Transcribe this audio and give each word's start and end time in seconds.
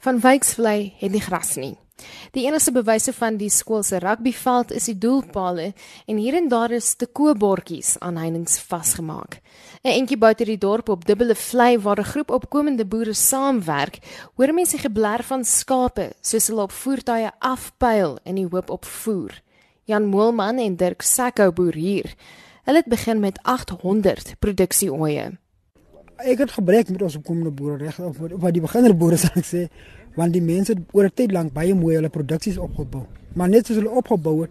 Van 0.00 0.20
Wyksvlei 0.20 0.94
het 0.96 1.12
nie 1.12 1.20
gras 1.20 1.58
nie. 1.60 1.74
Die 2.32 2.46
enigste 2.46 2.72
bewyse 2.72 3.12
van 3.12 3.36
die 3.36 3.50
skool 3.52 3.82
se 3.84 3.98
rugbyveld 4.00 4.70
is 4.72 4.86
die 4.88 4.96
doelpale 4.96 5.74
en 6.08 6.16
hier 6.16 6.38
en 6.38 6.46
daar 6.48 6.72
is 6.72 6.94
te 6.96 7.04
koebordjies 7.04 7.98
aan 8.00 8.16
heininge 8.16 8.62
vasgemaak. 8.70 9.42
'n 9.84 9.92
Entjie 9.92 10.16
buite 10.16 10.44
die 10.44 10.58
dorp 10.58 10.88
op 10.88 11.04
dubbele 11.04 11.34
vlei 11.34 11.78
waar 11.78 12.00
'n 12.00 12.12
groep 12.12 12.30
opkomende 12.30 12.86
boere 12.86 13.14
saamwerk, 13.14 13.98
hoor 14.36 14.54
mense 14.54 14.78
gebler 14.78 15.22
van 15.22 15.44
skape 15.44 16.12
soos 16.20 16.46
hulle 16.48 16.62
op 16.62 16.72
voertuie 16.72 17.30
afpyl 17.38 18.18
in 18.24 18.34
die 18.34 18.48
hoop 18.50 18.70
op 18.70 18.84
voer. 18.84 19.42
Jan 19.84 20.06
Moelman 20.06 20.58
en 20.58 20.76
Dirk 20.76 21.02
Sakkou 21.02 21.52
boer 21.52 21.74
hier. 21.74 22.14
Hulle 22.64 22.78
het 22.78 22.88
begin 22.88 23.20
met 23.20 23.38
800 23.42 24.34
produksieoeye. 24.38 25.38
Ek 26.20 26.38
het 26.38 26.50
gebrek 26.52 26.90
met 26.90 27.02
ons 27.02 27.16
opkomende 27.16 27.50
boere 27.50 27.76
reg 27.76 27.98
of 27.98 28.18
wat 28.18 28.52
die 28.52 28.60
beginner 28.60 28.96
boere 28.96 29.16
sal 29.16 29.36
ek 29.40 29.46
sê 29.46 29.68
want 30.16 30.34
die 30.34 30.42
mense 30.42 30.74
het 30.74 30.80
oor 30.92 31.06
'n 31.06 31.14
tyd 31.14 31.32
lank 31.32 31.52
baie 31.52 31.74
mooi 31.74 31.94
hulle 31.94 32.10
produksies 32.10 32.58
opgebou. 32.58 33.06
Maar 33.34 33.48
net 33.48 33.66
soos 33.66 33.76
hulle 33.76 33.90
opgebou 33.90 34.42
het, 34.42 34.50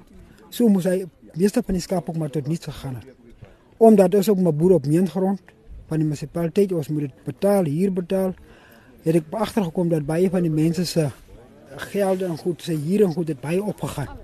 so 0.49 0.67
moes 0.67 0.85
hy 0.85 1.05
meeste 1.35 1.61
van 1.61 1.73
die 1.73 1.81
skaap 1.81 2.09
ook 2.09 2.17
maar 2.17 2.29
tot 2.29 2.47
niks 2.47 2.65
gegaan 2.65 2.95
het. 2.95 3.07
Omdat 3.77 4.15
ons 4.15 4.29
ook 4.29 4.39
'n 4.39 4.57
boer 4.57 4.71
op 4.71 4.85
meengrond 4.85 5.41
van 5.87 5.97
die 5.97 6.05
munisipaliteit, 6.05 6.71
ons 6.71 6.87
moet 6.87 7.01
dit 7.01 7.23
betaal, 7.25 7.63
hier 7.65 7.91
betaal, 7.93 8.33
het 9.03 9.15
ek 9.15 9.23
agtergekom 9.31 9.89
dat 9.89 10.05
baie 10.05 10.29
van 10.29 10.41
die 10.41 10.51
mense 10.51 10.85
se 10.85 11.09
gelde 11.75 12.25
en 12.25 12.37
goed 12.37 12.61
se 12.61 12.73
hier 12.73 13.03
en 13.03 13.13
goed 13.13 13.27
het 13.27 13.41
baie 13.41 13.63
opgegaan. 13.63 14.17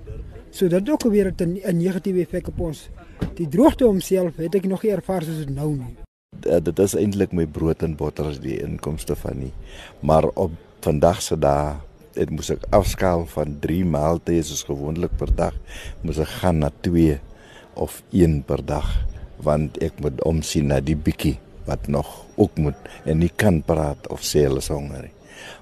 So 0.50 0.68
dit 0.68 0.90
ook 0.90 1.04
weer 1.04 1.34
'n 1.38 1.78
negatiewe 1.78 2.22
effek 2.22 2.48
op 2.48 2.60
ons. 2.60 2.90
Die 3.36 3.48
droogte 3.48 3.86
homself 3.86 4.36
het 4.36 4.56
ek 4.56 4.66
nog 4.66 4.84
nie 4.84 4.92
ervaar 4.92 5.24
soos 5.24 5.38
dit 5.38 5.50
nou 5.50 5.76
nie. 5.76 6.05
Dit 6.42 6.80
is 6.80 6.96
eintlik 6.96 7.34
my 7.34 7.46
brood 7.46 7.84
en 7.84 7.96
botter 7.96 8.26
as 8.26 8.40
die 8.40 8.60
inkomste 8.62 9.16
van 9.16 9.40
nie. 9.40 9.54
Maar 10.02 10.28
op 10.36 10.52
vandag 10.86 11.22
se 11.22 11.38
dae 11.40 11.76
het 12.16 12.32
moes 12.32 12.52
ek 12.54 12.64
afskaal 12.76 13.26
van 13.34 13.58
3 13.64 13.86
maaltye 13.92 14.44
soos 14.46 14.64
gewoonlik 14.68 15.16
per 15.20 15.32
dag 15.36 15.56
moes 16.06 16.20
ek 16.22 16.32
gaan 16.42 16.62
na 16.64 16.70
2 16.86 17.18
of 17.76 18.02
1 18.12 18.44
per 18.48 18.64
dag 18.64 18.88
want 19.44 19.80
ek 19.84 20.00
moet 20.04 20.22
omsien 20.24 20.70
na 20.72 20.80
die 20.80 20.96
bietjie 20.96 21.36
wat 21.66 21.90
nog 21.92 22.08
ook 22.40 22.56
moet 22.62 22.90
en 23.04 23.20
nie 23.20 23.32
kan 23.44 23.60
praat 23.66 24.08
of 24.14 24.24
sê 24.24 24.46
hulle 24.46 24.62
is 24.64 24.72
honger 24.72 25.08
nie. 25.08 25.16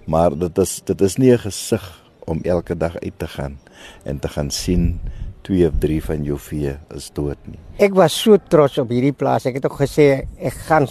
Maar 0.05 0.35
dit 0.37 0.57
is 0.61 0.81
dit 0.85 1.01
is 1.01 1.17
nie 1.17 1.31
'n 1.33 1.43
gesig 1.47 1.85
om 2.25 2.39
elke 2.43 2.75
dag 2.77 2.95
uit 2.99 3.17
te 3.17 3.27
gaan 3.27 3.57
en 4.03 4.19
te 4.19 4.27
gaan 4.27 4.51
sien 4.51 4.99
2 5.43 5.67
of 5.67 5.79
3 5.83 5.99
van 6.03 6.23
jou 6.23 6.37
vee 6.39 6.75
is 6.95 7.09
dood 7.15 7.37
nie. 7.47 7.59
Ek 7.83 7.95
was 7.97 8.15
so 8.15 8.37
trots 8.49 8.77
op 8.81 8.91
hierdie 8.93 9.13
plaas. 9.15 9.45
Ek 9.49 9.59
het 9.59 9.65
ook 9.67 9.79
gesê 9.81 10.25
ek 10.39 10.57
gaan 10.69 10.87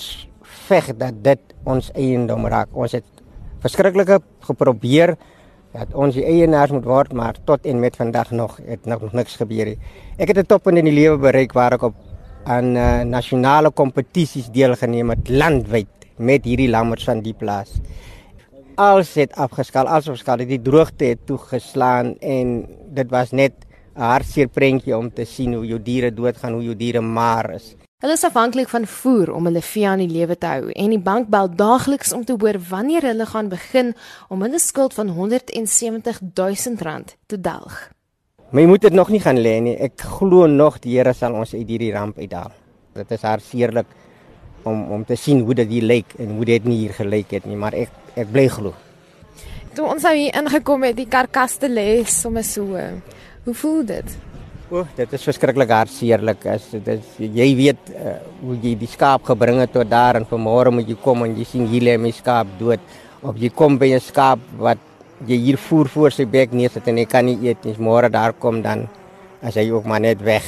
veg 0.68 0.92
dat 1.00 1.22
dit 1.24 1.54
ons 1.64 1.90
eiendom 1.94 2.46
raak. 2.50 2.72
Ons 2.72 2.96
het 2.98 3.22
verskriklike 3.62 4.20
geprobeer 4.46 5.16
dat 5.72 5.94
ons 5.96 6.14
die 6.14 6.24
eienaars 6.28 6.72
moet 6.74 6.84
word, 6.84 7.12
maar 7.16 7.38
tot 7.48 7.64
en 7.66 7.80
met 7.80 7.96
vandag 7.96 8.32
nog 8.36 8.58
het 8.66 8.84
nog 8.86 9.12
niks 9.16 9.38
gebeur 9.40 9.72
nie. 9.72 9.78
Ek 10.18 10.28
het 10.28 10.38
'n 10.38 10.46
top 10.46 10.68
in 10.68 10.84
die 10.84 10.92
lewe 10.92 11.16
bereik 11.16 11.52
waar 11.52 11.72
ek 11.72 11.82
op 11.82 11.94
aan 12.44 12.76
uh, 12.76 13.02
nasionale 13.06 13.70
kompetisies 13.70 14.50
deelgeneem 14.50 15.10
het 15.10 15.28
landwyd 15.28 15.88
met 16.18 16.44
hierdie 16.44 16.68
lammers 16.68 17.04
van 17.04 17.22
die 17.22 17.34
plaas. 17.34 17.80
Alles 18.74 19.14
het 19.14 19.32
afgeskaal, 19.36 19.86
alles 19.86 20.08
afgeskaal. 20.08 20.36
Die 20.36 20.62
droogte 20.62 21.04
het 21.04 21.26
toegeslaan 21.26 22.18
en 22.18 22.66
dit 22.94 23.10
was 23.10 23.30
net 23.30 23.52
'n 23.96 24.00
hartseer 24.00 24.48
prentjie 24.48 24.96
om 24.96 25.10
te 25.12 25.24
sien 25.24 25.54
hoe 25.54 25.66
jou 25.66 25.78
diere 25.82 26.10
doodgaan, 26.14 26.52
hoe 26.52 26.64
jou 26.64 26.76
diere 26.76 27.00
maar 27.00 27.54
is. 27.54 27.74
Hulle 28.02 28.12
is 28.12 28.24
afhanklik 28.24 28.68
van 28.68 28.86
voer 28.86 29.30
om 29.30 29.44
hulle 29.46 29.60
vee 29.62 29.86
aan 29.86 30.00
die 30.02 30.10
lewe 30.10 30.34
te 30.38 30.46
hou 30.46 30.70
en 30.74 30.90
die 30.90 30.98
bank 30.98 31.28
bel 31.30 31.48
daagliks 31.54 32.12
om 32.12 32.24
te 32.24 32.34
hoor 32.34 32.58
wanneer 32.68 33.02
hulle 33.02 33.26
gaan 33.26 33.48
begin 33.48 33.94
om 34.28 34.42
hulle 34.42 34.58
skuld 34.58 34.94
van 34.94 35.08
170 35.08 36.20
000 36.34 36.76
rand 36.82 37.16
te 37.26 37.40
delg. 37.40 37.90
My 38.50 38.64
moet 38.66 38.82
dit 38.82 38.92
nog 38.92 39.08
nie 39.08 39.20
gaan 39.20 39.38
lê 39.38 39.60
nie. 39.62 39.76
Ek 39.78 40.00
glo 40.18 40.46
nog 40.46 40.80
die 40.82 40.96
Here 40.96 41.14
sal 41.14 41.32
ons 41.32 41.54
uit 41.54 41.68
hierdie 41.68 41.92
ramp 41.94 42.18
uithaal. 42.18 42.50
Dit 42.92 43.14
is 43.14 43.22
hartseerlik 43.22 43.86
om 44.64 44.82
om 44.92 45.04
te 45.04 45.16
sien 45.16 45.40
hoe 45.40 45.54
dit 45.54 45.68
hier 45.68 45.86
lyk 45.86 46.16
en 46.18 46.34
hoe 46.36 46.44
dit 46.44 46.64
nie 46.64 46.82
hier 46.82 46.92
gelyk 46.98 47.30
het 47.38 47.46
nie, 47.46 47.56
maar 47.56 47.72
ek 47.72 48.18
ek 48.18 48.28
bly 48.34 48.48
glo. 48.52 48.74
Toe 49.72 49.86
ons 49.88 50.04
nou 50.04 50.12
hier 50.12 50.34
ingekom 50.36 50.82
het, 50.84 50.98
die 50.98 51.08
karkaste 51.08 51.70
lê 51.70 52.04
sommer 52.04 52.44
so. 52.44 52.76
Hoe 53.42 53.54
voel 53.58 53.80
dit? 53.82 54.12
O, 54.70 54.84
dit 54.94 55.14
is 55.16 55.24
verskriklik 55.26 55.72
hartseerlik. 55.74 56.44
As 56.46 56.68
dit 56.70 56.90
is 56.92 57.16
jy 57.18 57.48
weet 57.58 57.88
uh, 57.90 58.14
hoe 58.38 58.54
jy 58.62 58.76
die 58.78 58.90
skaap 58.90 59.26
gebring 59.26 59.58
het 59.58 59.72
tot 59.74 59.88
daar 59.90 60.20
en 60.20 60.26
vanmôre 60.30 60.70
moet 60.70 60.86
jy 60.86 60.94
kom 61.02 61.24
en 61.26 61.34
jy 61.34 61.46
sien 61.50 61.66
hier 61.66 61.82
lê 61.82 61.96
my 61.98 62.12
skaap 62.14 62.52
dood. 62.60 62.80
Of 63.26 63.40
jy 63.42 63.50
kom 63.50 63.80
by 63.82 63.90
'n 63.96 64.00
skaap 64.00 64.38
wat 64.62 64.78
jy 65.26 65.40
hier 65.42 65.58
voer 65.58 65.90
voor 65.90 66.14
sy 66.14 66.24
bek 66.24 66.54
neersit 66.54 66.86
en 66.86 67.02
hy 67.02 67.04
kan 67.04 67.26
nie 67.26 67.38
eet 67.42 67.64
nie. 67.64 67.74
Môre 67.82 68.08
daar 68.08 68.32
kom 68.32 68.62
dan 68.62 68.86
as 69.42 69.58
hy 69.58 69.70
ook 69.70 69.90
maar 69.90 70.00
net 70.00 70.22
weg. 70.22 70.46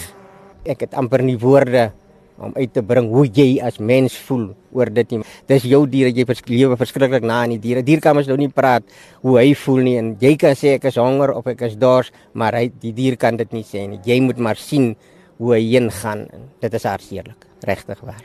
Ek 0.65 0.87
het 0.87 0.95
amper 0.95 1.23
nie 1.23 1.37
woorde 1.37 1.91
om 2.39 2.53
uit 2.57 2.73
te 2.75 2.83
bring 2.83 3.09
hoe 3.13 3.25
jy 3.31 3.61
as 3.63 3.79
mens 3.79 4.17
voel 4.27 4.49
oor 4.75 4.91
dit 4.91 5.15
nie. 5.15 5.21
Dis 5.51 5.67
jou 5.71 5.85
diere, 5.91 6.11
jy 6.11 6.27
lewe 6.51 6.77
verskriklik 6.79 7.23
na 7.23 7.43
aan 7.45 7.55
die 7.55 7.61
diere. 7.63 7.85
Dier 7.87 8.03
kan 8.03 8.17
mens 8.17 8.29
nou 8.31 8.37
nie 8.41 8.51
praat 8.51 8.83
hoe 9.23 9.39
hy 9.39 9.55
voel 9.55 9.83
nie 9.87 9.97
en 10.01 10.13
jy 10.21 10.35
kan 10.41 10.57
sê 10.59 10.75
ek 10.79 10.89
is 10.91 10.99
honger 10.99 11.35
of 11.35 11.47
ek 11.47 11.63
is 11.69 11.77
dors, 11.79 12.11
maar 12.33 12.57
hy 12.59 12.69
die 12.83 12.93
dier 12.93 13.17
kan 13.17 13.39
dit 13.39 13.53
nie 13.55 13.65
sê 13.67 13.87
nie. 13.87 14.01
Jy 14.05 14.21
moet 14.27 14.43
maar 14.43 14.59
sien 14.61 14.95
hoe 15.39 15.55
hy 15.55 15.63
heen 15.63 15.91
gaan. 16.03 16.27
Dit 16.63 16.75
is 16.75 16.87
hartseerlik, 16.89 17.47
regtig 17.67 18.03
waar. 18.03 18.25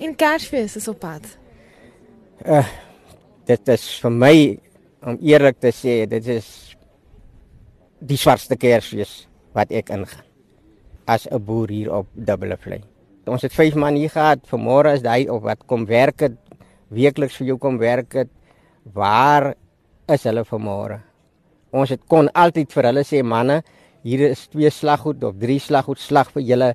In 0.00 0.14
Kersfees 0.16 0.78
is 0.78 0.88
op 0.88 1.00
pad. 1.02 1.26
Uh, 2.46 2.64
dit 3.50 3.74
is 3.74 3.84
vir 4.00 4.14
my 4.14 4.34
om 5.04 5.18
eerlik 5.20 5.58
te 5.60 5.72
sê, 5.74 6.04
dit 6.08 6.26
is 6.38 6.48
die 8.00 8.16
swartste 8.20 8.56
Kersfees 8.56 9.24
wat 9.56 9.72
ek 9.74 9.90
ingaan 9.92 10.24
as 11.10 11.26
'n 11.26 11.42
boer 11.44 11.68
hier 11.68 11.92
op 11.92 12.06
Dubbele 12.14 12.56
Vlei. 12.56 12.80
Ons 13.26 13.42
het 13.42 13.52
vyf 13.52 13.74
man 13.74 13.94
hier 13.94 14.10
gehad. 14.10 14.46
Vanmôre 14.48 14.94
is 14.94 15.02
hy 15.02 15.26
op 15.28 15.42
wat 15.42 15.66
kom 15.66 15.86
werk 15.86 16.20
het 16.20 16.38
weekliks 16.90 17.38
vir 17.40 17.52
jou 17.52 17.58
kom 17.58 17.78
werk 17.80 18.16
het. 18.18 18.30
Waar 18.94 19.54
is 20.10 20.26
hulle 20.26 20.44
vanmôre? 20.46 21.00
Ons 21.70 21.92
het 21.94 22.02
kon 22.10 22.30
altyd 22.34 22.72
vir 22.74 22.90
hulle 22.90 23.04
sê 23.06 23.22
manne, 23.22 23.60
hier 24.02 24.24
is 24.30 24.46
twee 24.50 24.70
slaggoed 24.74 25.22
of 25.24 25.36
drie 25.38 25.60
slaggoed 25.62 26.00
slag 26.02 26.32
vir 26.34 26.46
julle. 26.48 26.70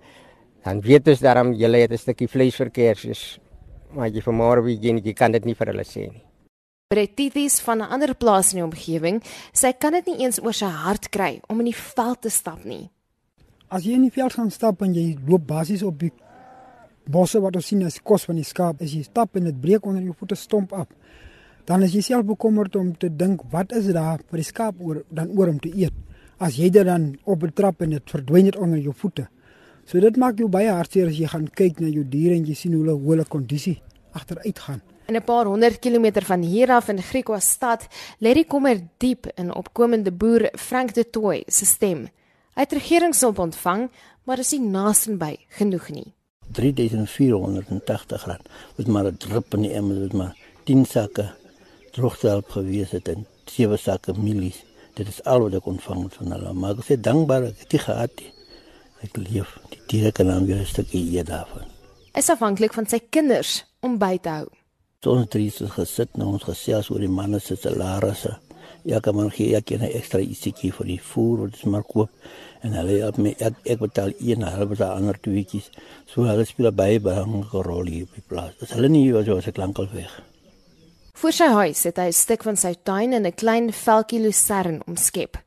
Dan 0.65 0.79
weet 0.81 1.11
ons 1.11 1.21
daarom 1.21 1.53
julle 1.53 1.83
het 1.83 1.91
'n 1.91 1.97
stukkie 1.97 2.27
vleis 2.27 2.55
vir 2.55 2.69
Kersfees. 2.69 3.39
Maar 3.93 4.07
jy 4.07 4.21
vanmôre 4.21 4.63
wie 4.63 4.77
jy, 4.77 5.01
jy 5.03 5.13
kan 5.13 5.31
dit 5.31 5.45
nie 5.45 5.55
vir 5.55 5.67
hulle 5.67 5.83
sê 5.83 6.11
nie. 6.11 6.23
Bretitis 6.89 7.59
van 7.61 7.81
'n 7.81 7.91
ander 7.91 8.15
plaas 8.15 8.53
in 8.53 8.59
die 8.59 8.63
omgewing, 8.63 9.21
sy 9.51 9.73
kan 9.73 9.93
dit 9.93 10.05
nie 10.05 10.23
eens 10.23 10.39
oor 10.39 10.53
sy 10.53 10.65
hart 10.65 11.09
kry 11.09 11.41
om 11.49 11.59
in 11.59 11.65
die 11.65 11.75
veld 11.75 12.21
te 12.21 12.29
stap 12.29 12.63
nie. 12.63 12.89
As 13.69 13.83
jy 13.83 13.93
in 13.93 14.03
die 14.03 14.11
veld 14.11 14.33
gaan 14.33 14.51
stap 14.51 14.81
en 14.81 14.93
jy 14.93 15.17
loop 15.27 15.47
basies 15.47 15.83
op 15.83 15.99
die 15.99 16.11
bosse 17.11 17.39
wat 17.41 17.55
ons 17.55 17.67
sien 17.71 17.83
as 17.85 17.99
kos 18.01 18.25
van 18.29 18.39
die 18.39 18.47
skaap 18.47 18.81
as 18.81 18.93
jy 18.93 19.03
stap 19.03 19.35
en 19.35 19.49
dit 19.49 19.61
breek 19.61 19.85
onder 19.85 20.03
jou 20.03 20.15
voete 20.19 20.37
stomp 20.39 20.73
af 20.73 20.87
dan 21.65 21.83
is 21.83 21.93
jy 21.97 22.01
self 22.01 22.25
bekommerd 22.25 22.75
om 22.75 22.93
te 22.95 23.09
dink 23.09 23.45
wat 23.51 23.71
is 23.73 23.91
daar 23.93 24.23
vir 24.29 24.41
die 24.41 24.49
skaap 24.49 24.81
oor 24.81 25.03
dan 25.09 25.31
oor 25.37 25.53
om 25.53 25.59
te 25.59 25.71
eet 25.73 25.93
as 26.39 26.57
jy 26.59 26.69
dit 26.69 26.85
dan 26.85 27.13
op 27.23 27.39
betrap 27.45 27.81
en 27.81 27.95
dit 27.97 28.15
verdwyn 28.17 28.49
net 28.49 28.57
onder 28.57 28.81
jou 28.81 28.93
voete 28.93 29.27
so 29.85 30.01
dit 30.01 30.17
maak 30.17 30.41
jou 30.41 30.49
baie 30.49 30.71
hartseer 30.71 31.13
as 31.13 31.19
jy 31.19 31.29
gaan 31.29 31.47
kyk 31.47 31.79
na 31.79 31.93
jou 31.93 32.03
diere 32.03 32.35
en 32.35 32.45
jy 32.45 32.57
sien 32.57 32.73
hoe 32.73 32.83
hulle 32.83 32.97
hoe 32.99 33.15
hulle 33.15 33.29
kondisie 33.37 33.79
agteruit 34.13 34.59
gaan 34.67 34.83
In 35.07 35.15
'n 35.15 35.23
paar 35.23 35.45
honderd 35.45 35.79
kilometer 35.79 36.25
van 36.25 36.41
hier 36.41 36.71
af 36.71 36.87
in 36.89 37.01
Griekwa 37.01 37.39
stad 37.39 37.87
lê 38.19 38.33
die 38.33 38.47
kommer 38.47 38.81
diep 38.97 39.27
in 39.35 39.53
opkomende 39.53 40.11
boer 40.11 40.49
Frank 40.57 40.93
de 40.93 41.09
Tooi 41.09 41.43
se 41.47 41.65
stem. 41.65 42.09
Hy 42.55 42.61
het 42.61 42.73
regeringshulp 42.73 43.39
ontvang, 43.39 43.89
maar 44.23 44.39
is 44.39 44.51
nie 44.51 44.61
naastenby 44.61 45.37
genoeg 45.47 45.89
nie. 45.89 46.13
3480 46.51 48.25
rand. 48.25 48.49
Dit 48.75 48.87
maar 48.87 49.05
'n 49.05 49.17
drup 49.17 49.53
in 49.53 49.61
die 49.61 49.73
emmer, 49.73 49.99
dit 49.99 50.13
maar 50.13 50.35
10 50.63 50.85
sakke 50.85 51.31
drooghelp 51.91 52.49
gewees 52.49 52.91
het 52.91 53.07
en 53.07 53.25
7 53.45 53.79
sakke 53.79 54.13
mielies. 54.17 54.63
Dit 54.93 55.07
is 55.07 55.23
al 55.23 55.41
wat 55.41 55.53
ek 55.53 55.65
ontvang 55.65 56.03
het 56.03 56.13
van 56.13 56.31
hulle. 56.31 56.53
Maar 56.53 56.71
ek 56.71 56.89
is 56.89 57.01
dankbaar 57.01 57.43
ek 57.43 57.59
het 57.59 57.69
dit 57.69 57.81
gehad. 57.81 58.21
Ek 59.01 59.17
leef. 59.17 59.59
Die 59.69 59.81
diere 59.87 60.11
kan 60.11 60.27
dan 60.27 60.45
weer 60.45 60.59
'n 60.61 60.65
stukkie 60.65 61.17
eet 61.17 61.27
daarvan. 61.27 61.67
Is 62.13 62.29
afhanklik 62.29 62.73
van 62.73 62.87
sy 62.87 62.99
kinders 63.09 63.65
om 63.79 63.97
by 63.97 64.17
te 64.17 64.29
hou. 64.29 64.47
So 65.03 65.11
ons 65.11 65.27
drie 65.29 65.51
het 65.51 65.71
gesit 65.71 66.09
en 66.13 66.21
ons 66.21 66.43
gesels 66.43 66.89
oor 66.89 66.99
die 66.99 67.11
manne 67.11 67.39
se 67.39 67.55
salarisse. 67.55 68.39
Ja, 68.85 68.99
kan 69.01 69.15
man 69.17 69.31
gee 69.33 69.55
ek 69.57 69.71
'n 69.71 69.81
ekstra 69.81 70.19
ietsie 70.19 70.71
vir 70.71 70.85
die 70.85 71.01
voer 71.01 71.37
wat 71.39 71.53
ons 71.53 71.63
maar 71.63 71.83
koop. 71.83 72.09
En 72.61 72.73
hulle 72.73 72.99
help 73.01 73.17
my 73.17 73.35
ek, 73.39 73.53
ek 73.65 73.79
betaal 73.79 74.11
een 74.19 74.41
half 74.41 74.69
betaal 74.69 74.95
ander 74.97 75.17
tweetjies 75.21 75.69
so 76.05 76.23
hulle 76.23 76.45
speel 76.45 76.71
baie 76.71 76.99
belangrike 76.99 77.63
rol 77.65 77.85
hier 77.85 78.03
op 78.03 78.13
die 78.13 78.27
plaas. 78.27 78.53
Dis 78.59 78.73
hulle 78.73 78.89
nie 78.89 79.03
hier 79.07 79.25
so 79.25 79.37
as 79.37 79.47
ek 79.47 79.57
lankal 79.57 79.89
weg? 79.93 80.21
Voor 81.15 81.31
sy 81.31 81.47
huis 81.47 81.83
het 81.83 81.97
hy 81.97 82.07
'n 82.07 82.13
stuk 82.13 82.43
van 82.43 82.57
sy 82.57 82.75
tuin 82.83 83.13
in 83.13 83.25
'n 83.25 83.33
klein 83.33 83.71
velkie 83.71 84.19
lucern 84.19 84.81
omskep 84.87 85.37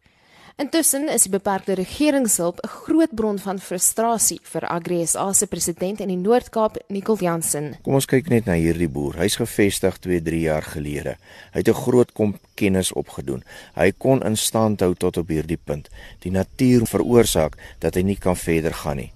Intussen 0.59 1.05
is 1.07 1.23
die 1.23 1.31
beperkte 1.31 1.77
regeringshulp 1.79 2.59
'n 2.59 2.69
groot 2.69 3.13
bron 3.15 3.39
van 3.39 3.61
frustrasie 3.63 4.41
vir 4.43 4.65
AgriSA 4.67 5.33
se 5.33 5.47
president 5.47 6.01
in 6.01 6.09
die 6.09 6.17
Noord-Kaap, 6.17 6.77
Nicol 6.89 7.19
Jansen. 7.21 7.77
Kom 7.83 7.95
ons 7.95 8.07
kyk 8.07 8.29
net 8.29 8.47
na 8.47 8.53
hierdie 8.53 8.89
boer. 8.89 9.15
Hy's 9.15 9.37
gevestig 9.37 9.99
2-3 10.01 10.41
jaar 10.41 10.63
gelede. 10.63 11.17
Hy 11.53 11.59
het 11.59 11.69
'n 11.69 11.75
groot 11.75 12.13
kom 12.13 12.39
kennis 12.55 12.93
opgedoen. 12.93 13.45
Hy 13.77 13.93
kon 13.99 14.23
in 14.23 14.37
stand 14.37 14.81
hou 14.81 14.95
tot 14.95 15.17
op 15.17 15.29
hierdie 15.29 15.61
punt. 15.65 15.89
Die 16.19 16.33
natuur 16.33 16.87
veroorsaak 16.87 17.57
dat 17.79 17.95
hy 17.95 18.03
nie 18.03 18.19
kan 18.19 18.37
verder 18.37 18.75
gaan 18.75 18.97
nie. 18.97 19.13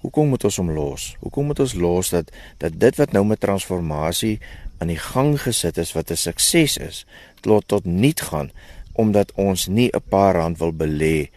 Hoekom 0.00 0.28
moet 0.28 0.44
ons 0.44 0.56
hom 0.56 0.70
los? 0.70 1.16
Hoekom 1.20 1.46
moet 1.46 1.60
ons 1.60 1.74
los 1.74 2.10
dat 2.10 2.30
dat 2.58 2.80
dit 2.80 2.96
wat 2.96 3.12
nou 3.12 3.24
met 3.24 3.40
transformasie 3.40 4.40
aan 4.78 4.88
die 4.88 4.98
gang 4.98 5.40
gesit 5.40 5.78
is 5.78 5.92
wat 5.92 6.10
'n 6.10 6.16
sukses 6.16 6.76
is, 6.76 7.06
tot 7.40 7.68
tot 7.68 7.84
niet 7.84 8.20
gaan 8.20 8.50
omdat 8.92 9.32
ons 9.34 9.66
nie 9.68 9.90
'n 9.92 10.08
paar 10.08 10.34
rand 10.34 10.58
wil 10.58 10.72
belê 10.72 11.30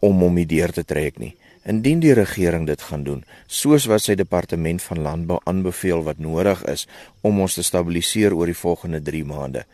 om 0.00 0.20
hom 0.20 0.34
die 0.34 0.46
deur 0.46 0.72
te 0.72 0.84
trek 0.84 1.18
nie. 1.18 1.36
Indien 1.64 2.00
die 2.00 2.14
regering 2.14 2.66
dit 2.66 2.82
gaan 2.82 3.04
doen, 3.04 3.24
soos 3.46 3.84
wat 3.86 4.02
sy 4.02 4.14
departement 4.14 4.82
van 4.82 5.02
landbou 5.02 5.38
aanbeveel 5.44 6.02
wat 6.02 6.18
nodig 6.18 6.64
is 6.64 6.88
om 7.20 7.40
ons 7.40 7.54
te 7.54 7.62
stabiliseer 7.62 8.34
oor 8.34 8.46
die 8.46 8.62
volgende 8.64 9.00
3 9.02 9.24
maande 9.24 9.64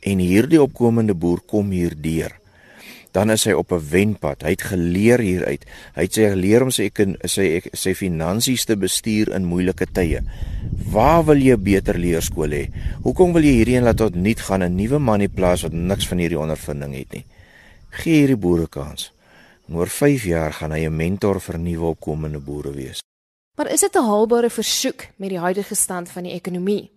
en 0.00 0.18
hierdie 0.18 0.60
opkomende 0.62 1.14
boer 1.14 1.40
kom 1.46 1.70
hier 1.70 1.94
deur, 1.96 2.34
dan 3.12 3.30
is 3.30 3.44
hy 3.44 3.52
op 3.52 3.72
'n 3.72 3.88
wenpad. 3.90 4.42
Hy 4.42 4.50
het 4.50 4.62
geleer 4.62 5.20
hieruit. 5.20 5.64
Hy 5.94 6.02
het 6.02 6.14
geleer 6.14 6.62
om 6.62 6.70
sy 6.70 6.90
sy 7.24 7.60
sy 7.72 7.94
finansies 7.94 8.64
te 8.64 8.76
bestuur 8.76 9.34
in 9.34 9.44
moeilike 9.44 9.86
tye. 9.92 10.20
Waar 10.90 11.24
wil 11.24 11.36
jy 11.36 11.56
beter 11.56 11.98
leerskool 11.98 12.50
hê? 12.50 12.70
Hoekom 13.02 13.32
wil 13.32 13.42
jy 13.42 13.52
hierdie 13.52 13.76
een 13.76 13.84
laat 13.84 13.96
tot 13.96 14.14
niet 14.14 14.40
gaan 14.40 14.62
'n 14.62 14.74
nuwe 14.74 14.98
man 14.98 15.20
in 15.20 15.30
plaas 15.30 15.62
wat 15.62 15.72
niks 15.72 16.08
van 16.08 16.18
hierdie 16.18 16.38
ondervinding 16.38 16.94
het 16.94 17.12
nie? 17.12 17.24
Gee 17.90 18.18
hierdie 18.20 18.36
boere 18.36 18.68
kans. 18.68 19.12
Oor 19.68 19.88
5 19.88 20.24
jaar 20.24 20.52
gaan 20.52 20.72
hy 20.72 20.86
'n 20.86 20.96
mentor 20.96 21.40
vir 21.40 21.58
nuwe 21.58 21.84
opkomende 21.84 22.38
boere 22.38 22.72
wees. 22.72 23.02
Maar 23.56 23.70
is 23.72 23.80
dit 23.80 23.94
'n 23.94 24.04
haalbare 24.04 24.50
versoek 24.50 25.06
met 25.16 25.28
die 25.28 25.38
huidige 25.38 25.74
stand 25.74 26.10
van 26.10 26.22
die 26.22 26.32
ekonomie? 26.32 26.90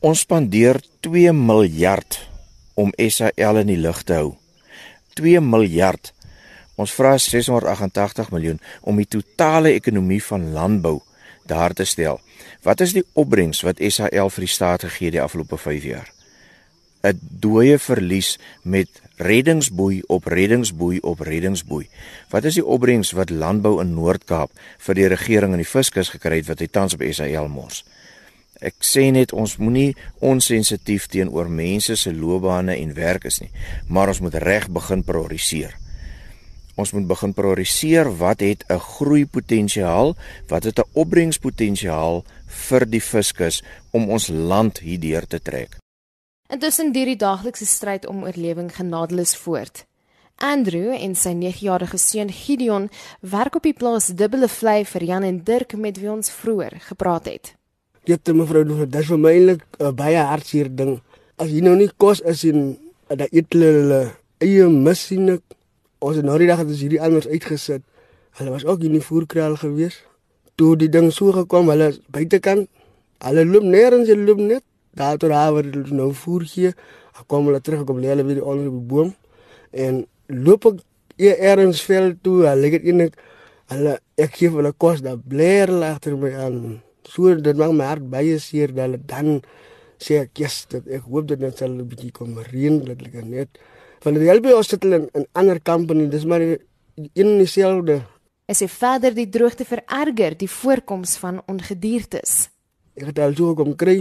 Ons 0.00 0.20
spandeer 0.20 0.80
2 1.00 1.32
miljard 1.32 2.28
om 2.74 2.92
SAL 2.96 3.56
in 3.56 3.66
die 3.66 3.76
lug 3.76 4.02
te 4.02 4.12
hou. 4.12 4.39
2 5.14 5.40
miljard. 5.40 6.12
Ons 6.80 6.92
vra 6.96 7.16
688 7.18 8.30
miljoen 8.32 8.60
om 8.80 8.96
die 8.96 9.08
totale 9.08 9.74
ekonomie 9.76 10.22
van 10.24 10.52
landbou 10.52 11.00
daar 11.46 11.74
te 11.74 11.84
stel. 11.84 12.20
Wat 12.62 12.80
is 12.80 12.94
die 12.96 13.04
opbrengs 13.18 13.62
wat 13.66 13.80
SAL 13.80 14.30
vir 14.30 14.46
die 14.46 14.54
staat 14.54 14.86
gegee 14.88 15.10
die 15.10 15.22
afgelope 15.22 15.58
5 15.58 15.84
jaar? 15.84 16.08
'n 17.02 17.18
Dooie 17.40 17.78
verlies 17.78 18.38
met 18.62 18.88
reddingsboei 19.16 20.02
op 20.06 20.26
reddingsboei 20.26 20.98
op 21.00 21.20
reddingsboei. 21.20 21.88
Wat 22.30 22.44
is 22.44 22.54
die 22.54 22.64
opbrengs 22.64 23.12
wat 23.16 23.30
landbou 23.30 23.80
in 23.80 23.94
Noord-Kaap 23.94 24.50
vir 24.78 24.94
die 24.94 25.08
regering 25.08 25.52
en 25.52 25.62
die 25.62 25.68
fiskus 25.68 26.12
gekry 26.12 26.36
het 26.40 26.48
wat 26.48 26.60
hy 26.60 26.66
tans 26.66 26.94
op 26.94 27.02
SAL 27.02 27.48
mors? 27.48 27.84
Ek 28.60 28.76
sê 28.84 29.06
net 29.08 29.32
ons 29.32 29.56
moenie 29.56 29.94
onsensitief 30.20 31.06
teenoor 31.08 31.48
mense 31.48 31.94
se 31.96 32.10
loopbane 32.12 32.76
en 32.76 32.92
werk 32.92 33.24
is 33.30 33.40
nie, 33.40 33.48
maar 33.88 34.12
ons 34.12 34.20
moet 34.20 34.36
reg 34.44 34.68
begin 34.68 35.00
prioriseer. 35.04 35.72
Ons 36.76 36.92
moet 36.92 37.06
begin 37.08 37.32
prioriseer 37.36 38.08
wat 38.20 38.40
het 38.44 38.64
'n 38.68 38.78
groeipotensiaal, 38.78 40.14
wat 40.48 40.64
het 40.64 40.78
'n 40.78 40.90
opbrengspotensiaal 40.92 42.24
vir 42.46 42.86
die 42.86 43.00
fiskus 43.00 43.62
om 43.92 44.10
ons 44.10 44.28
land 44.28 44.78
hierdeur 44.78 45.26
te 45.26 45.40
trek. 45.40 45.76
Intussen 46.48 46.92
duur 46.92 47.06
die 47.06 47.16
daaglikse 47.16 47.66
stryd 47.66 48.06
om 48.06 48.24
oorlewing 48.24 48.74
genadeloos 48.76 49.36
voort. 49.36 49.86
Andrew 50.36 50.92
en 50.92 51.14
sy 51.14 51.32
9-jarige 51.32 51.98
seun 51.98 52.32
Gideon 52.32 52.90
werk 53.20 53.54
op 53.54 53.62
die 53.62 53.72
plaas 53.72 54.06
Dubbele 54.06 54.48
Vlei 54.48 54.84
vir 54.84 55.04
Jan 55.04 55.22
en 55.22 55.44
Dirk 55.44 55.76
met 55.76 55.98
wie 55.98 56.10
ons 56.10 56.30
vroeër 56.30 56.80
gepraat 56.80 57.24
het 57.24 57.59
dit 58.08 58.32
mevrou 58.34 58.64
doen 58.64 58.84
dit 58.84 59.00
is 59.00 59.08
vir 59.10 59.18
my 59.18 59.32
eintlik 59.36 59.62
'n 59.78 59.84
uh, 59.84 59.92
baie 59.92 60.16
hartseer 60.16 60.68
ding. 60.68 61.00
As 61.36 61.48
jy 61.50 61.60
nou 61.60 61.76
nie 61.76 61.90
kos 61.96 62.20
is 62.20 62.44
en 62.44 62.76
uh, 63.10 63.16
dat 63.16 63.28
eet 63.32 63.52
hulle 63.52 64.12
eie 64.40 64.68
masjiene 64.68 65.40
ons 66.00 66.16
het 66.16 66.24
nou 66.24 66.38
die 66.38 66.46
dag 66.48 66.58
het 66.58 66.68
ons 66.68 66.80
hierdie 66.80 67.00
anders 67.00 67.28
uitgesit. 67.28 67.82
Hulle 68.38 68.50
was 68.50 68.64
ook 68.64 68.80
in 68.80 68.92
die 68.92 69.04
voerkraal 69.04 69.56
gewees. 69.56 70.00
Toe 70.56 70.76
die 70.76 70.88
ding 70.88 71.12
so 71.12 71.32
gekom 71.32 71.68
hulle 71.68 71.92
buitekant 72.08 72.68
hulle 73.18 73.44
loop 73.44 73.64
nêrens 73.64 74.08
hulle 74.08 74.24
loop 74.24 74.38
net. 74.38 74.64
Daar 74.96 75.16
toe 75.16 75.28
daar 75.28 75.52
waar 75.52 75.64
hulle 75.64 75.94
nou 75.94 76.12
voer 76.12 76.44
gee 76.44 76.72
kom 77.26 77.46
hulle 77.46 77.60
terug 77.60 77.84
kom 77.84 78.00
lê 78.00 78.08
hulle 78.14 78.24
weer 78.24 78.44
onder 78.44 78.70
die 78.70 78.86
boom. 78.92 79.14
En 79.70 80.06
loop 80.26 80.66
ek 80.66 80.80
eers 81.20 81.82
veld 81.84 82.22
toe 82.24 82.46
hulle 82.48 82.70
het 82.72 82.84
eintlik 82.84 83.18
hulle 83.70 83.98
ek 84.16 84.38
gee 84.38 84.50
hulle 84.54 84.72
kos 84.72 85.02
daar 85.04 85.18
bler 85.18 85.70
agter 85.92 86.16
my 86.16 86.32
aan 86.34 86.80
so 87.10 87.34
dit 87.34 87.56
maak 87.56 87.74
my 87.74 87.88
hart 87.90 88.06
baie 88.14 88.38
seer 88.38 88.74
dat 88.74 88.86
hulle 88.86 89.00
dan 89.12 89.40
sê 90.00 90.22
ek 90.24 90.38
yes, 90.40 90.64
dat 90.72 90.86
ek 90.88 91.04
hoop 91.10 91.26
dit 91.28 91.40
net 91.40 91.58
sal 91.58 91.74
'n 91.74 91.88
bietjie 91.88 92.12
kom 92.12 92.38
reën 92.52 92.80
dat 92.84 93.02
ek 93.02 93.24
net 93.24 93.60
van 94.00 94.14
die 94.14 94.30
help 94.30 94.46
ons 94.46 94.68
sit 94.68 94.84
in 94.84 95.10
'n 95.14 95.26
ander 95.34 95.60
company 95.60 96.08
dis 96.08 96.24
maar 96.24 96.40
in 96.40 97.38
dieselfde. 97.38 98.02
Is 98.48 98.58
dit 98.58 98.70
verder 98.70 99.14
die 99.14 99.28
droogte 99.28 99.64
vererger 99.64 100.36
die 100.36 100.48
voorkoms 100.48 101.16
van 101.16 101.42
ongediertes 101.46 102.50
ek 103.00 103.10
het 103.10 103.20
al 103.24 103.36
so 103.36 103.54
kom 103.58 103.74
kry 103.78 104.00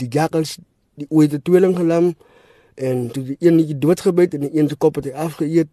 die 0.00 0.08
jakkals 0.10 0.56
die 0.98 1.06
ooit 1.10 1.32
die 1.34 1.42
tweeling 1.42 1.74
gelam 1.78 2.12
en 2.78 3.08
toe 3.14 3.24
die 3.32 3.38
een 3.42 3.58
netjie 3.58 3.78
doodgebyt 3.82 4.36
en 4.38 4.46
die 4.46 4.54
een 4.54 4.70
se 4.70 4.76
kop 4.78 5.00
het 5.00 5.08
hy 5.10 5.14
afgeëet. 5.26 5.70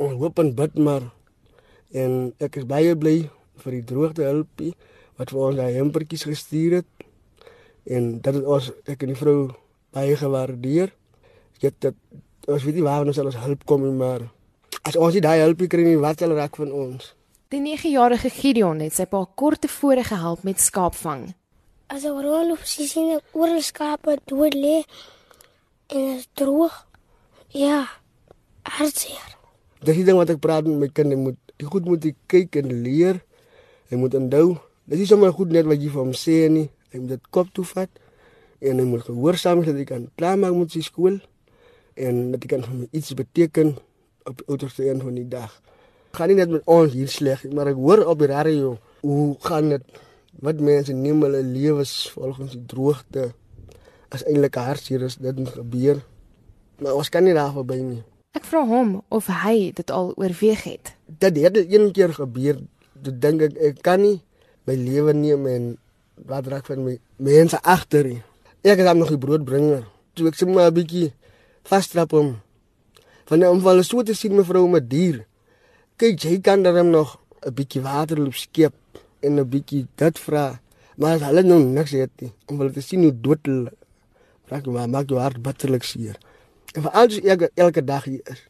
Ons 0.00 0.16
hoop 0.20 0.40
en 0.40 0.54
bid 0.56 0.78
maar 0.80 1.04
en 1.92 2.32
ek 2.40 2.56
is 2.62 2.68
baie 2.68 2.96
bly 2.96 3.16
vir 3.62 3.76
die 3.76 3.84
droogte 3.88 4.24
hulpie 4.24 4.72
wat 5.22 5.30
vir 5.30 5.46
ons 5.46 5.58
daai 5.58 5.78
hempertjies 5.78 6.26
gestuur 6.26 6.80
het. 6.80 7.08
En 7.86 8.18
dit 8.18 8.34
het 8.34 8.44
ons 8.44 8.70
ek 8.90 9.04
en 9.06 9.12
die 9.12 9.18
vrou 9.18 9.38
baie 9.94 10.18
gewaardeer. 10.18 10.92
Ek 11.58 11.68
het 11.70 11.80
dit 11.86 12.50
ons 12.50 12.64
weet 12.66 12.78
nie 12.80 12.86
waar 12.86 13.06
ons 13.06 13.18
alles 13.22 13.38
hulp 13.38 13.62
kom 13.70 13.84
nie, 13.86 13.94
maar 13.94 14.26
as 14.82 14.98
ons 14.98 15.14
nie 15.14 15.22
daai 15.22 15.44
hulpie 15.44 15.68
kry 15.70 15.84
nie, 15.86 15.98
wat 16.02 16.22
sal 16.22 16.34
raak 16.34 16.58
van 16.58 16.72
ons? 16.74 17.12
Die 17.54 17.60
9-jarige 17.62 18.32
Gideon 18.32 18.80
het 18.82 18.96
sy 18.96 19.06
pa 19.06 19.20
kort 19.38 19.62
tevore 19.62 20.02
gehelp 20.08 20.42
met 20.48 20.58
skaapvang. 20.58 21.28
As 21.92 22.04
'n 22.04 22.22
rol 22.24 22.56
op 22.56 22.64
sy 22.64 22.86
sien 22.88 23.20
oor 23.32 23.60
skape 23.60 24.18
dood 24.26 24.54
lê 24.54 24.82
en 25.92 26.16
is 26.16 26.26
droog. 26.34 26.86
Ja. 27.48 27.86
Hartseer. 28.62 29.36
Dis 29.84 29.96
die 29.96 30.04
ding 30.04 30.16
wat 30.16 30.30
ek 30.30 30.40
praat 30.40 30.64
met 30.64 30.78
my 30.78 30.88
kinders 30.88 31.20
moet 31.20 31.38
die 31.58 31.66
goed 31.66 31.84
moet 31.84 32.14
kyk 32.26 32.56
en 32.56 32.82
leer. 32.82 33.20
Hy 33.90 33.96
moet 33.96 34.14
onthou 34.14 34.58
Dit 34.92 35.00
is 35.00 35.08
sommer 35.08 35.32
goed 35.32 35.48
net 35.48 35.64
wat 35.64 35.80
jy 35.80 35.88
vir 35.88 36.02
hom 36.02 36.10
sê 36.12 36.34
nie. 36.52 36.66
Hy 36.92 36.98
moet 37.00 37.14
dit 37.14 37.28
kop 37.32 37.48
toe 37.56 37.62
vat 37.64 37.88
en 38.60 38.76
hy 38.76 38.84
moet 38.84 39.00
gehoorsaam 39.06 39.62
wees 39.62 39.70
dat 39.70 39.78
hy 39.80 39.84
kan 39.88 40.02
klaar 40.20 40.34
maak 40.36 40.52
met 40.52 40.74
sy 40.74 40.82
skool 40.84 41.14
en 41.96 42.18
dat 42.34 42.42
hy 42.44 42.48
kan 42.50 42.64
vir 42.66 42.82
iets 42.98 43.14
beteken 43.16 43.70
op 44.28 44.42
die 44.42 44.44
uiterste 44.50 44.84
een 44.84 44.98
van 45.00 45.14
die 45.16 45.24
dag. 45.32 45.54
Gaan 46.12 46.28
nie 46.28 46.36
net 46.36 46.52
met 46.52 46.68
ons 46.68 46.92
hier 46.92 47.08
sleg, 47.08 47.40
maar 47.56 47.70
ek 47.70 47.80
hoor 47.80 48.02
op 48.04 48.20
die 48.20 48.28
radio 48.28 48.74
hoe 49.00 49.30
gaan 49.46 49.70
dit 49.72 50.02
wat 50.44 50.60
mense 50.60 50.92
neem 50.92 51.24
hulle 51.24 51.40
lewens 51.40 51.94
volgens 52.12 52.52
die 52.52 52.60
droogte 52.68 53.30
as 54.12 54.26
eintlik 54.28 54.58
hartseer 54.60 55.06
is 55.06 55.16
dit 55.16 55.40
gebeur. 55.54 56.02
Maar 56.84 56.98
ons 57.00 57.08
kan 57.08 57.24
nie 57.24 57.32
daar 57.38 57.54
verby 57.56 57.78
nie. 57.80 58.02
Ek 58.36 58.44
vra 58.44 58.60
hom 58.68 58.98
of 59.08 59.32
hy 59.40 59.72
dit 59.72 59.88
al 59.88 60.12
oorweeg 60.20 60.66
het. 60.68 60.92
Dit 61.08 61.40
het 61.40 61.56
een 61.62 61.88
keer 61.96 62.12
gebeur. 62.20 62.60
Dit 62.92 63.22
dink 63.24 63.46
ek 63.48 63.56
ek 63.70 63.80
kan 63.88 64.04
nie 64.04 64.18
my 64.66 64.74
lewe 64.74 65.12
neem 65.12 65.46
en 65.46 65.78
wat 66.28 66.46
raak 66.46 66.66
van 66.66 66.84
my 66.84 66.98
mense 67.16 67.58
agter. 67.62 68.06
Ek 68.62 68.78
het 68.78 68.96
nog 68.96 69.10
die 69.10 69.18
brood 69.18 69.44
bring. 69.44 69.84
Toe 70.14 70.28
ek 70.28 70.38
sommer 70.38 70.70
'n 70.70 70.74
bietjie 70.74 71.12
vastrap 71.64 72.10
hom. 72.10 72.40
Van 73.26 73.40
die 73.40 73.48
omval 73.48 73.82
so 73.82 74.02
te 74.02 74.14
sien 74.14 74.36
mevrou 74.36 74.68
met 74.68 74.90
dier. 74.90 75.26
Kyk, 75.96 76.20
jy 76.22 76.40
kan 76.40 76.62
dan 76.62 76.90
nog 76.90 77.18
'n 77.46 77.54
bietjie 77.54 77.82
water 77.82 78.18
loop 78.18 78.74
en 79.20 79.38
'n 79.38 79.48
bietjie 79.48 79.86
dit 79.96 80.18
vra. 80.18 80.60
Maar 80.96 81.14
as 81.14 81.22
hulle 81.22 81.42
nou 81.42 81.64
niks 81.64 81.90
het 81.90 82.10
nie, 82.20 82.32
om 82.46 82.58
hulle 82.58 82.72
te 82.72 82.80
sien 82.80 83.02
hoe 83.02 83.20
dood 83.20 83.46
hulle 83.46 83.72
maar 84.66 84.88
maak 84.88 85.08
jou 85.08 85.20
hart 85.20 85.42
bitterlik 85.42 85.82
seer. 85.82 86.18
En 86.74 86.82
veral 86.82 87.06
as 87.06 87.20
ek 87.20 87.50
elke 87.54 87.84
dag 87.84 88.04
hier 88.04 88.20
is. 88.24 88.42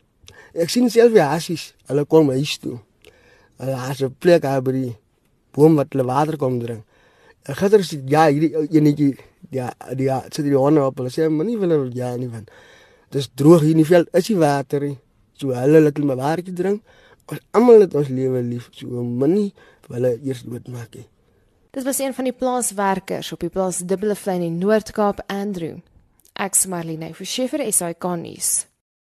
Ek 0.55 0.69
sien 0.69 0.91
self 0.91 1.13
die 1.13 1.23
hasies, 1.23 1.75
hulle 1.87 2.05
kom 2.05 2.31
huis 2.31 2.57
toe. 2.59 2.81
Hulle 3.57 3.77
het 3.77 4.01
'n 4.03 4.15
plek 4.19 4.43
daar 4.43 4.63
die 4.63 4.97
boom 5.55 5.77
wat 5.81 5.93
hulle 5.93 6.07
water 6.09 6.39
kom 6.41 6.59
drink. 6.63 6.85
Ek 7.43 7.59
gister 7.59 7.83
sê 7.87 7.99
ja, 8.11 8.29
hierdie 8.31 8.53
enetjie 8.79 9.17
ja, 9.51 9.71
die 9.99 10.07
ja, 10.07 10.21
sit 10.31 10.47
die 10.47 10.57
honde 10.57 10.85
op. 10.87 11.01
Hulle 11.01 11.13
sê 11.13 11.29
maar 11.29 11.49
nie 11.49 11.59
wil 11.61 11.91
ja 11.97 12.15
nie 12.17 12.31
van. 12.31 12.47
Dis 13.13 13.29
droog 13.37 13.65
hier 13.65 13.77
in 13.77 13.83
die 13.83 13.89
veld, 13.89 14.09
is 14.17 14.31
die 14.31 14.39
water 14.39 14.87
nie. 14.87 14.99
So 15.37 15.55
hulle 15.57 15.83
laat 15.83 15.99
hulle 15.99 16.13
maar 16.13 16.23
watertjie 16.23 16.57
drink. 16.57 16.99
Ons 17.31 17.43
almal 17.57 17.87
het 17.87 17.95
ons 17.99 18.11
lewe 18.11 18.43
lief, 18.45 18.69
so 18.77 19.05
moenie 19.07 19.53
hulle 19.93 20.17
eers 20.25 20.43
doodmaak 20.47 20.97
nie. 20.97 21.07
Dit 21.73 21.85
was 21.85 22.01
een 22.03 22.15
van 22.15 22.29
die 22.29 22.37
plaaswerkers 22.37 23.33
op 23.33 23.41
die 23.41 23.53
plaas 23.53 23.81
Dubbele 23.89 24.17
Vlei 24.17 24.43
in 24.45 24.59
Noord-Kaap, 24.61 25.25
Andrew. 25.33 25.79
Ek 26.37 26.57
sê 26.57 26.69
Marlene, 26.69 27.13
is 27.13 27.81
hy 27.81 27.95
kan 27.95 28.23
nie. 28.23 28.39